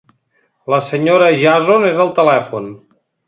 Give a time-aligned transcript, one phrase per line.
[0.73, 2.69] La senyora Jason és al telèfon.